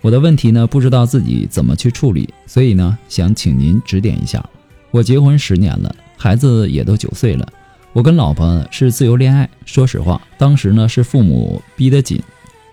[0.00, 4.44] 我的问题呢，不知道自己怎么去处理，所以呢，想请您指点一下。
[4.90, 7.46] 我结婚十年了，孩子也都九岁了。
[7.92, 12.22] 我跟老婆是自由恋爱，说实话，当时呢是父母逼得紧，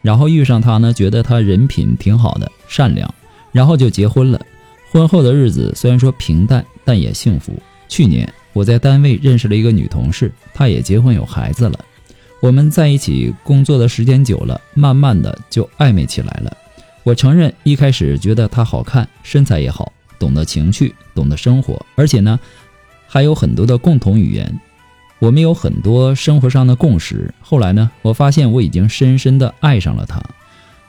[0.01, 3.11] 然后遇上他呢，觉得他人品挺好的，善良，
[3.51, 4.39] 然后就结婚了。
[4.91, 7.53] 婚后的日子虽然说平淡，但也幸福。
[7.87, 11.79] 去年我在单位认识了一个女同事，她也结婚有孩子了。
[12.39, 16.55] 我们在一起工作的时间久了，慢慢的就暧昧起来了。
[17.05, 22.39] 我承认一开始觉得她好看，身材也好，懂得情趣，懂得生活，而且呢，
[23.07, 24.59] 还有很多的共同语言。
[25.19, 27.31] 我们有很多生活上的共识。
[27.39, 30.19] 后来呢，我发现我已经深深的爱上了她。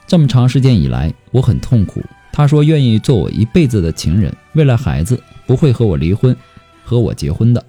[0.07, 2.03] 这么长时间以来，我很痛苦。
[2.33, 6.35] 她说愿意做我一辈子的情人，为了孩子不会和我离婚，
[6.83, 7.63] 和我结婚的。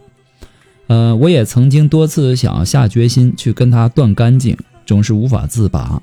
[0.88, 6.02] 呃，我也曾经多次想要下决心去跟她断干净，总是无法自拔。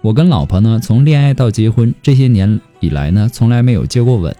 [0.00, 4.34] 我跟老婆呢，从恋爱到结婚这些年以来呢，从来没有接过吻。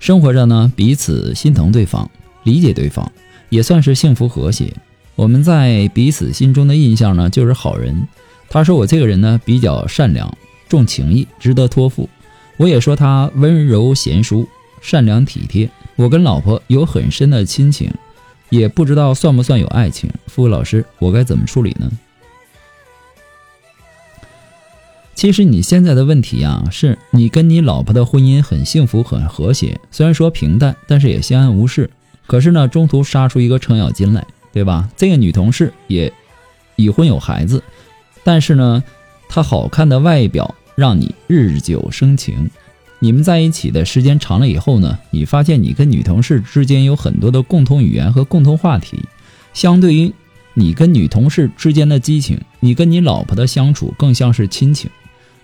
[0.00, 2.10] 生活着呢，彼此心疼对方，
[2.42, 3.10] 理解对方，
[3.48, 4.74] 也算是幸福和谐。
[5.14, 8.08] 我们在彼此心中的印象呢，就是好人。
[8.48, 10.36] 他说我这个人呢，比较善良，
[10.68, 12.08] 重情义，值得托付。
[12.56, 14.48] 我也说他温柔贤淑，
[14.80, 15.70] 善良体贴。
[15.94, 17.92] 我跟老婆有很深的亲情，
[18.50, 20.10] 也不知道算不算有爱情。
[20.26, 21.88] 付老师，我该怎么处理呢？
[25.22, 31.88] 其实你现在的问题啊，是你跟你老婆的婚姻很幸福、很和谐，虽然说平淡，但是也相安无事。
[32.26, 34.90] 可是呢，中途杀出一个程咬金来，对吧？
[34.96, 36.12] 这个女同事也
[36.74, 37.62] 已婚有孩子，
[38.24, 38.82] 但是呢，
[39.28, 42.50] 她好看的外表让你日久生情。
[42.98, 48.98] 你们在一起的时间长了以后呢，你发现你跟女同事之间有很多的共同语言和共同话题，
[49.54, 50.12] 相对于
[50.54, 54.90] 你跟女同事之间的激情，你跟你老婆的相处更像是亲情。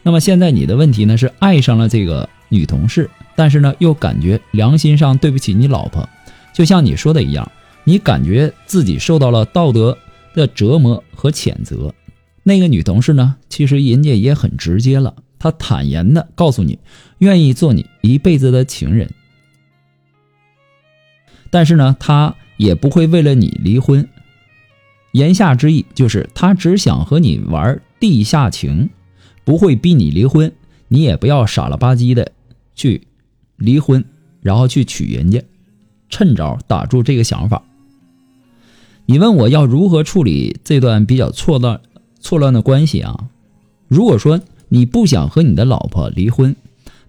[0.09, 6.09] 那么现在你的问题呢是爱上了这个女同事，但是呢又感觉良心上对不起你老婆，
[6.55, 7.53] 就像你说的一样，
[7.85, 9.99] 你感觉自己受到了道德
[10.33, 11.95] 的折磨和谴责。
[12.43, 16.79] 那个女同事呢，其实人家也很直接了，她坦言的告诉你，
[17.19, 19.11] 愿意做你一辈子的情人，
[21.51, 24.09] 但是呢，她也不会为了你离婚。
[25.13, 28.89] 言下之意就是她只想和你玩地下情。
[29.49, 30.53] 不会逼你离婚，
[30.89, 32.33] 你也不要傻了吧唧的
[32.75, 33.07] 去
[33.57, 34.05] 离婚，
[34.43, 35.43] 然后去娶人家，
[36.11, 37.63] 趁早打住这个想法。
[39.07, 41.81] 你问我要如何处理这段比较错乱
[42.21, 43.31] 错乱的关系啊？
[43.87, 44.39] 如果说
[44.69, 46.55] 你不想和你的老婆离婚，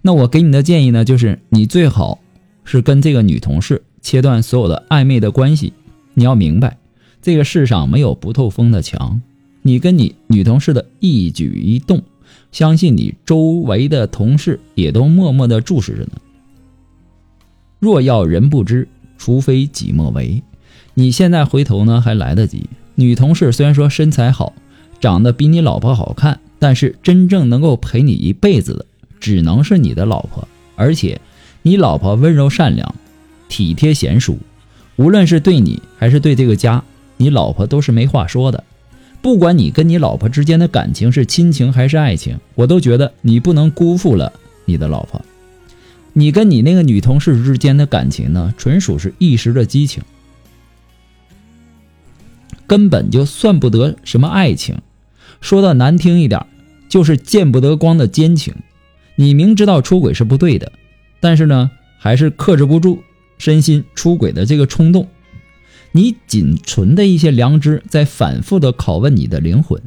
[0.00, 2.20] 那我给你的建议呢，就是你最好
[2.64, 5.74] 是跟这个女同事切断所有的暧昧的关系。
[6.14, 6.78] 你要明白，
[7.20, 9.20] 这个世上没有不透风的墙，
[9.60, 12.02] 你跟你女同事的一举一动。
[12.52, 16.12] 相信你周围的同事也都默默的注视着呢。
[17.78, 20.42] 若要人不知，除非己莫为。
[20.94, 22.68] 你现在回头呢还来得及。
[22.94, 24.52] 女同事虽然说身材好，
[25.00, 28.84] 长得比你老婆好看，但是真正能够陪你一辈子的，
[29.18, 30.46] 只能是你的老婆。
[30.76, 31.20] 而且，
[31.62, 32.94] 你老婆温柔善良，
[33.48, 34.38] 体贴贤淑，
[34.96, 36.82] 无论是对你还是对这个家，
[37.16, 38.64] 你老婆都是没话说的。
[39.22, 44.32] 不管你跟你老婆之间的感情是亲情还是爱情，我都觉得你不能辜负了
[44.64, 45.20] 你的老婆。
[46.12, 50.02] 你跟你那个女同事之间的感情呢，纯属是一时的激情，
[52.66, 54.78] 根本就算不得什么爱情。
[55.40, 56.44] 说的难听一点，
[56.88, 58.54] 就是见不得光的奸情。
[59.16, 60.72] 你明知道出轨是不对的，
[61.20, 63.02] 但是呢，还是克制不住
[63.38, 65.06] 身心出轨的这个冲动。
[65.92, 69.80] 你仅存的一些良知在反复的拷问你的灵魂。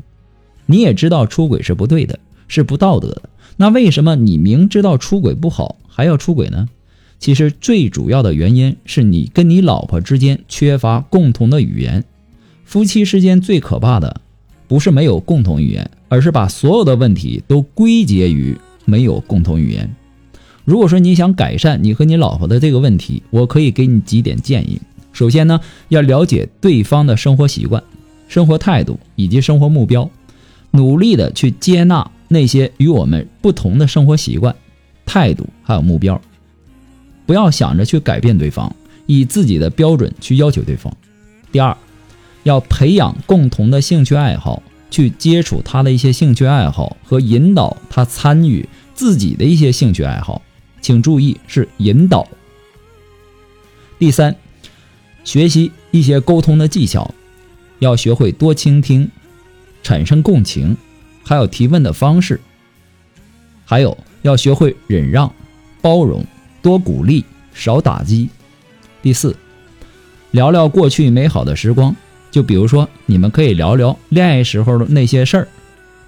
[0.65, 3.23] 你也知道出轨是不对的，是不道德的。
[3.57, 6.69] 那为什么你明知道出轨不好还要出轨呢？
[7.19, 12.03] 其实最主要的原因是你跟你老婆之间缺乏共同的语言。
[12.65, 14.21] 夫妻之间最可怕的，
[14.67, 19.95] 不是没有共同语言，而是把所有的问题都归结于没有共同语言。
[20.65, 24.81] 如果说你想改善你和你老婆的这个问题，我可以给你几点建议。
[25.13, 27.81] 首先呢，要了解对方的生活习惯、
[28.27, 30.09] 生活态度以及生活目标，
[30.71, 34.55] 努力的去接纳那些与我们不同的生活习惯、
[35.05, 36.19] 态度还有目标，
[37.27, 38.75] 不要想着去改变对方，
[39.05, 40.91] 以自己的标准去要求对方。
[41.51, 41.77] 第二，
[42.41, 50.41] 要培养共同的兴趣爱好，去接触他的一些兴趣爱好和引导他参与自己的一些兴趣爱好，
[50.81, 52.27] 请注意是引导。
[53.99, 54.35] 第三。
[55.23, 57.13] 学习一些沟通的技巧，
[57.79, 59.09] 要学会多倾听，
[59.81, 60.75] 产生共情，
[61.23, 62.39] 还有提问的方式，
[63.65, 65.33] 还有要学会忍让、
[65.81, 66.25] 包容，
[66.61, 67.23] 多鼓励，
[67.53, 68.29] 少打击。
[69.01, 69.35] 第四，
[70.31, 71.95] 聊聊过去美好的时光，
[72.31, 75.47] 就比如说你们可以聊聊恋爱时候的那些事儿，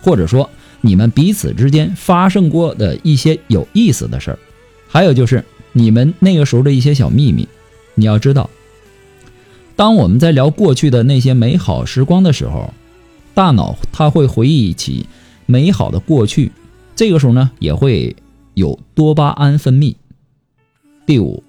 [0.02, 0.50] 或者说
[0.82, 4.40] 你们彼此之间发生过的一些有意思的事儿，
[4.88, 7.48] 还有就是你们那个时候的一些小秘密，
[7.96, 8.50] 你要知道。
[9.76, 12.74] 当我们在聊过去的那些美好时光的时候，
[13.34, 15.06] 大脑它会回忆起
[15.46, 16.52] 美好的过去，
[16.96, 18.16] 这个时候呢也会
[18.54, 19.96] 有多巴胺分泌。
[21.06, 21.44] 第五，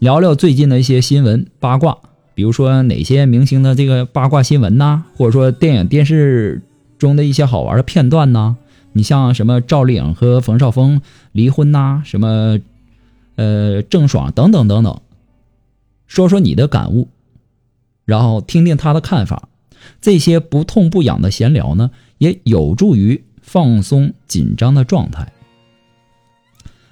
[0.00, 1.96] 聊聊最近的一些新闻八卦，
[2.34, 6.60] 比如说哪些明星的这个八卦新闻呐，或者说电影电视
[6.98, 8.56] 中的一些好玩的片段呐。
[8.92, 11.00] 你像什么赵丽颖和冯绍峰
[11.30, 12.58] 离婚呐，什么
[13.36, 15.00] 呃郑爽等等等等，
[16.08, 17.06] 说说你的感悟。
[18.10, 19.48] 然后听听他的看法，
[20.00, 25.32] 这些不痛不痒的闲聊呢，也有助于放松紧张的状态。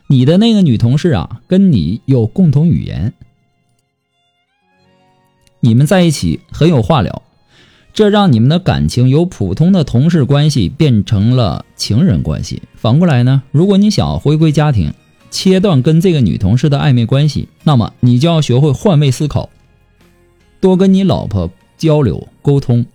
[0.07, 3.13] 你的那个女同事啊，跟你有共同语言，
[5.59, 7.23] 你们在一起很有话聊，
[7.93, 12.63] 这让你们的感情由普通的同事关系变成了情人关系。
[12.77, 14.95] 反过来呢，如果你想回归家庭，
[15.31, 19.51] 切断跟这个女同事的暧昧关系，那么你就要学会换位思考。
[20.61, 22.87] 多跟你老婆交流沟通，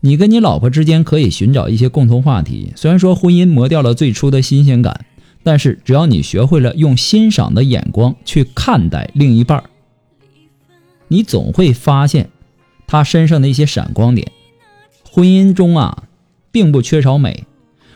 [0.00, 2.72] 你跟你老婆之间可以寻找一些共同话题。
[2.76, 5.04] 虽然说婚姻磨掉了最初的新鲜感，
[5.42, 9.64] 但是只要你学会了用欣赏的眼光去看待另一半
[11.08, 12.30] 你总会发现
[12.86, 14.30] 他身上的一些闪光点。
[15.10, 16.04] 婚姻中啊，
[16.52, 17.44] 并不缺少美，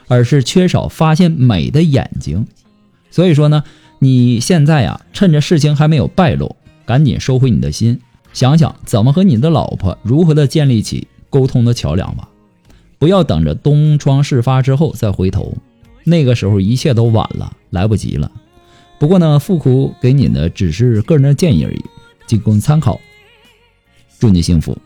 [0.08, 2.46] 而是缺少发现美的眼睛。
[3.10, 3.62] 所以说呢，
[3.98, 8.00] 你现在呀，趁着事情还没有败露，赶紧收回你的心。
[8.32, 12.28] 想想怎么和你的老婆如何的建立起沟通的桥梁吧，
[12.98, 15.54] 不要等着东窗事发之后再回头，
[16.04, 18.30] 那个时候一切都晚了，来不及了。
[18.98, 21.84] 不过呢，富苦给你的只是个人的建议而已，
[22.26, 23.00] 仅供参考。
[24.18, 24.78] 祝你幸福。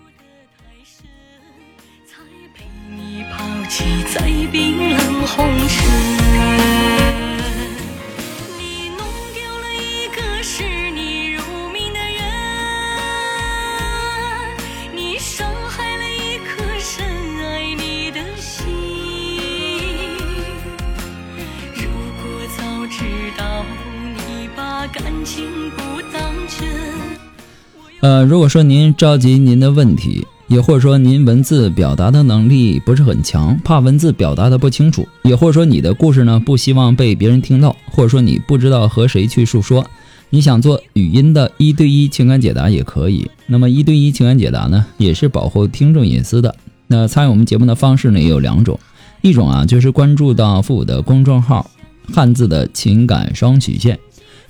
[28.07, 39.85] 呃，如果说您着急您的问题，也或者说您文字表达的能力不是很强，怕文字表达的不清楚，也或者说你的故事呢不希望被别人听到，或者说你不知道和谁去诉说，
[40.31, 43.29] 你想做语音的一对一情感解答也可以。
[43.49, 46.55] 那么一对一情感解答呢，也是保护听众隐私的。
[46.87, 48.79] 那参与我们节目的方式呢也有两种，
[49.21, 51.69] 一种啊就是关注到父母的公众号
[52.15, 53.99] “汉字的情感双曲线”。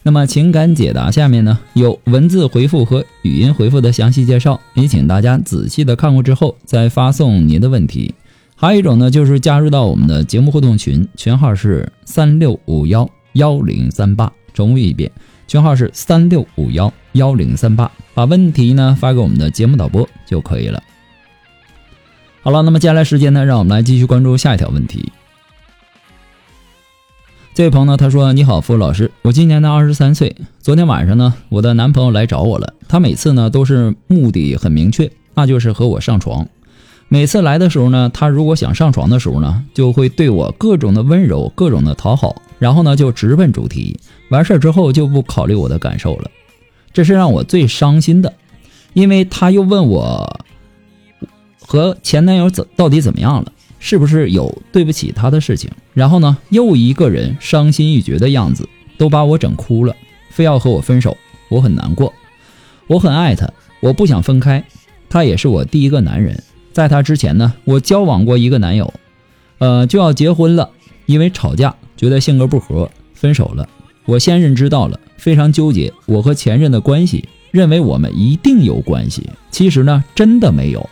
[0.06, 8.14] 那么情感解答下面呢有文字回复和语音回复的详细介绍，也请大家仔细的看过之后再发送您的问题。
[8.54, 15.10] 还有一种呢就是加入到我们的节目互动群，群号是三六五幺幺零三八，重复一遍，
[15.48, 20.80] 群号是三六五幺幺零三八，把问题呢发给我们的节目导播就可以了。
[22.42, 25.10] 好了，那么接下来时间呢，让我们来继续关注下一条问题。
[27.56, 30.36] 这位朋友呢，他说：“你好，付老师，我今年呢二十三岁。
[30.60, 32.74] 昨天晚上呢，我的男朋友来找我了。
[32.86, 36.46] 他每次呢都是目的很明确，那就是和我上床。
[37.08, 43.98] 每次来的时候呢，他如果想上床的时候呢，就会对我各种的温柔，各种的讨好，然后呢就直奔主题。
[44.28, 46.30] 完事儿之后就不考虑我的感受了，
[46.92, 48.34] 这是让我最伤心的。
[48.92, 50.40] 因为他又问我
[51.58, 55.70] 和前男友怎到底怎么样了，是不是有对不起他的事情。
[55.94, 58.68] 然后呢，又一个人伤心欲绝的样子，
[58.98, 59.94] 都把我整哭了，
[60.30, 61.16] 非要和我分手，
[61.48, 62.12] 我很难过，
[62.86, 64.64] 我很爱他，我不想分开，
[65.08, 66.42] 他也是我第一个男人。
[66.72, 68.92] 在他之前呢，我交往过一个男友，
[69.58, 70.70] 呃，就要结婚了，
[71.06, 73.68] 因为吵架，觉得性格不合，分手了。
[74.04, 79.28] 我先认知到了，非常纠结我和前任的关系，认为我们一定有关系。
[79.50, 80.88] 其实呢，真的没有。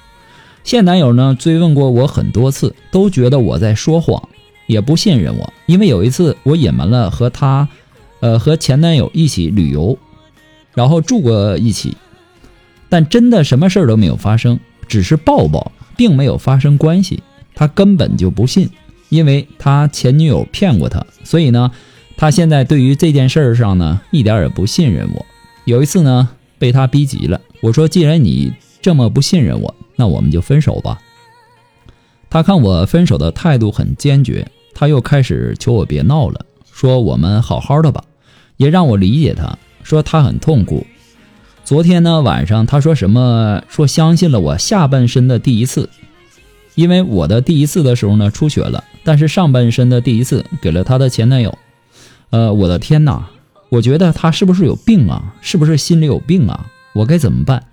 [0.64, 4.28] 现男友呢追问过我很多次，都觉得我在说谎，
[4.66, 5.52] 也不信任我。
[5.66, 7.68] 因为有一次我隐瞒了和他，
[8.20, 9.96] 呃，和前男友一起旅游，
[10.72, 11.96] 然后住过一起，
[12.88, 14.58] 但真的什么事儿都没有发生。
[14.86, 17.22] 只是抱抱，并没有发生关系，
[17.54, 18.68] 他根本就不信，
[19.08, 21.70] 因为他前女友骗过他，所以呢，
[22.16, 25.26] 他现在对于这件事儿上呢，一点也不信任我。
[25.64, 26.28] 有一次呢，
[26.58, 28.52] 被他逼急了，我说：“既然你
[28.82, 31.00] 这么不信任我，那我们就分手吧。”
[32.30, 38.02] 他看我分手的态度很坚决，他又开始求我别闹了，说我们好好的吧，
[38.56, 40.84] 也让我理解他，说他很痛苦。
[41.64, 43.62] 昨天呢晚上，他说什么？
[43.68, 45.88] 说相信了我下半身的第一次，
[46.74, 51.56] 因为我的第一次的时候呢出血了，但是上半身的第一次给了他的前男友。
[52.30, 53.30] 呃，我的天哪！
[53.70, 55.34] 我觉得他是不是有病啊？
[55.40, 56.66] 是不是心里有病啊？
[56.94, 57.64] 我该怎么办？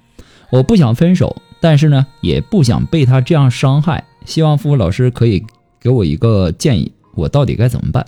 [0.52, 4.04] 我不想分手，但是呢也不想被他这样伤害。
[4.26, 5.46] 希望付老师可以
[5.80, 8.06] 给我一个建议，我到底该怎么办？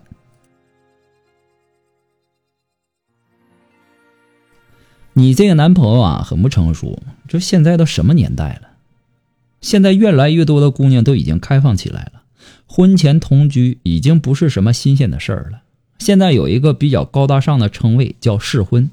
[5.14, 7.00] 你这个男朋友啊，很不成熟。
[7.28, 8.70] 这现在都什么年代了？
[9.62, 12.24] 现在越来越多的姑娘都已经开放起来了，
[12.66, 15.62] 婚前同居已经不是什么新鲜的事儿了。
[16.00, 18.90] 现在有一个比较高大上的称谓叫试婚，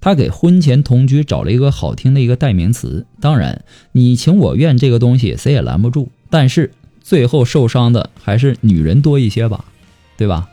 [0.00, 3.06] 他给婚前同居找了一个好听的一个代名词。
[3.20, 9.64] 当然，你情我愿这个东西谁也拦不住，但是最后受伤的还是女人多一些吧，
[10.16, 10.48] 对吧？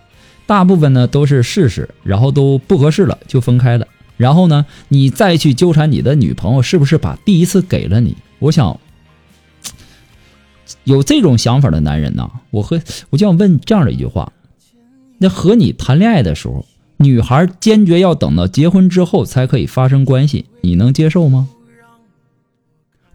[0.45, 3.87] 大部分呢都是试试，然后都不合适了就分开了。
[4.15, 8.15] 然后呢，你再去纠缠你的女朋友，是不是把第一次给了你？
[8.39, 8.79] 我想，
[10.85, 14.31] 有这种想法的男人呢，我和我就想问这样的一句话：
[15.19, 16.65] 那和你谈恋爱的时候，
[16.97, 21.47] 女孩坚决要等到结婚之后才可以发生关系，你能接受吗？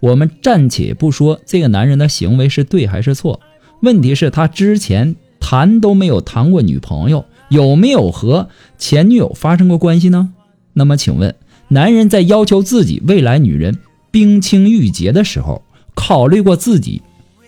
[0.00, 3.40] 我们暂且不说这个男人的行为是对还是错，
[3.80, 8.48] 问题是，他之前谈都没有谈过女朋友，有没有和
[8.78, 10.32] 前女友发生过关系呢？
[10.72, 11.34] 那么，请问，
[11.68, 13.78] 男人在要求自己未来女人
[14.10, 15.62] 冰清玉洁的时候，
[15.94, 17.02] 考虑过自己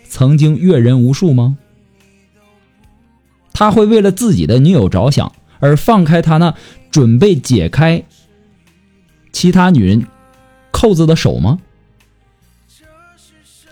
[0.08, 1.56] 曾经阅人无数吗？
[3.52, 5.32] 他会为了自己的女友着想
[5.64, 6.54] 而放开他那
[6.90, 8.04] 准备解开
[9.32, 10.06] 其他女人
[10.70, 11.58] 扣子的手吗？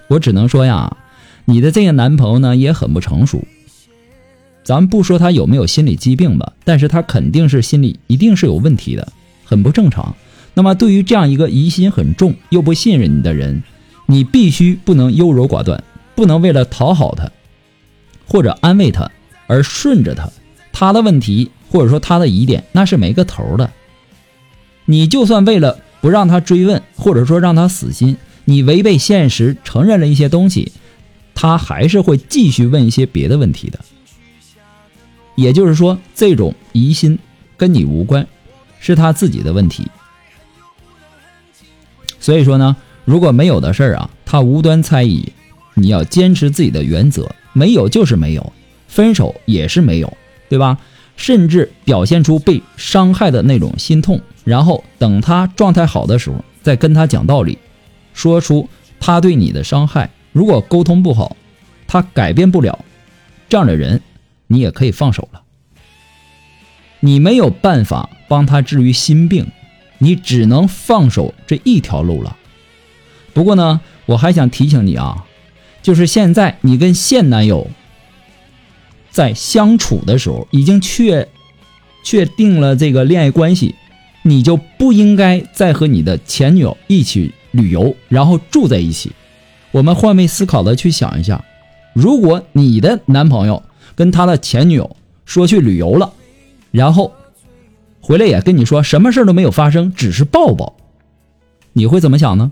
[0.06, 0.96] 我只能说呀，
[1.44, 3.44] 你的这个男朋友呢也很不成熟。
[4.64, 9.12] 咱们不说他有没有心理疾病吧，但是他肯定是心理一定是有问题的。
[9.44, 10.16] 很不正常。
[10.54, 13.62] 那么，对于这样一个疑心很重又不信任你的人，
[14.06, 15.84] 你必须不能优柔寡断，
[16.14, 17.30] 不能为了讨好他
[18.26, 19.10] 或者安慰他
[19.46, 20.30] 而顺着他。
[20.72, 23.72] 他的问题或者说他的疑点，那是没个头的。
[24.84, 30.72] 你就算为了不让他追问，或者说让他死心，你违背现实承认了一些东西，
[31.34, 33.80] 他还是会继续问一些别的问题的。
[35.34, 37.18] 也就是说，这种疑心
[37.56, 38.26] 跟你无关。
[38.84, 39.86] 是他自己的问题，
[42.18, 45.32] 所以说呢，如果没有的事儿啊，他无端猜疑，
[45.74, 48.52] 你要坚持自己的原则，没有就是没有，
[48.88, 50.12] 分手也是没有，
[50.48, 50.76] 对吧？
[51.16, 57.58] 甚至表现出被伤害的那种心痛，然后等他状态好的时候再跟他讲道理，
[58.14, 60.10] 说出他对你的伤害。
[60.32, 61.36] 如果沟通不好，
[61.86, 62.84] 他改变不了，
[63.48, 64.00] 这样的人，
[64.46, 65.42] 你也可以放手了。
[67.00, 69.46] 你没有办法帮他治愈心病，
[69.98, 72.36] 你只能放手这一条路了。
[73.34, 75.26] 不过呢，我还想提醒你啊，
[75.82, 77.68] 就是现在你跟现男友
[79.12, 81.28] 在相处的时候，已经确
[82.02, 83.74] 确定了这个恋爱关系，
[84.22, 89.12] 你就不应该再和你的前女友一起旅游，然后住在一起。
[89.70, 91.44] 我们换位思考的去想一下，
[91.92, 93.62] 如果你的男朋友
[93.94, 96.12] 跟他的前女友说去旅游了。
[96.70, 97.12] 然后
[98.00, 100.74] 回来也跟你说什么事都没有发生，只是抱抱，
[101.74, 102.50] 你会怎么想呢？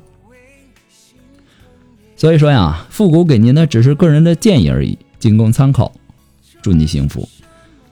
[2.17, 5.90] 所以说呀，复古给您的只是个人的建议而已，仅供参考。
[6.62, 7.29] 祝你幸福。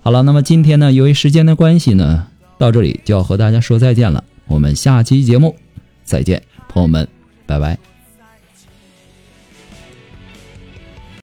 [0.01, 4.23] 好了，那么今天呢，由于时间的关系呢，到这里就要和大家说再见了。
[4.47, 5.55] 我们下期节目
[6.05, 7.07] 再见，朋友们，
[7.47, 7.88] 拜拜。